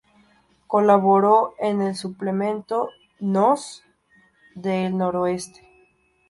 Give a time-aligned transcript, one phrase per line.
[0.65, 2.89] Colaboró en el suplemento
[3.35, 3.83] "Nós"
[4.55, 5.59] de "El Noroeste.